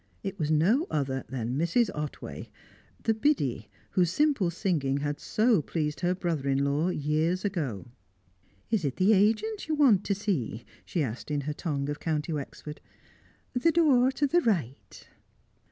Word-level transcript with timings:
It 0.23 0.39
was 0.39 0.49
no 0.49 0.87
other 0.89 1.25
than 1.29 1.59
Mrs. 1.59 1.91
Otway, 1.93 2.49
the 3.03 3.13
"Biddy" 3.13 3.69
whose 3.91 4.09
simple 4.09 4.49
singing 4.49 4.97
had 4.97 5.19
so 5.19 5.61
pleased 5.61 5.99
her 5.99 6.15
brother 6.15 6.49
in 6.49 6.63
law 6.65 6.89
years 6.89 7.45
ago. 7.45 7.85
"Is 8.71 8.83
it 8.83 8.95
the 8.95 9.13
agent 9.13 9.67
you 9.67 9.75
want 9.75 10.03
to 10.05 10.15
see?" 10.15 10.65
she 10.85 11.03
asked, 11.03 11.29
in 11.29 11.41
her 11.41 11.53
tongue 11.53 11.87
of 11.87 11.99
County 11.99 12.33
Wexford. 12.33 12.81
"The 13.53 13.71
door 13.71 14.11
to 14.13 14.25
the 14.25 14.41
right." 14.41 15.07